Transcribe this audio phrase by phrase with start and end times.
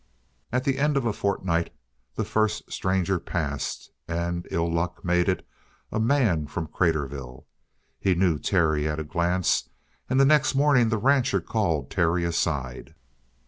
[0.51, 1.71] At the end of a fortnight
[2.15, 5.47] the first stranger passed, and ill luck made it
[5.91, 7.45] a man from Craterville.
[7.99, 9.69] He knew Terry at a glance,
[10.09, 12.95] and the next morning the rancher called Terry aside.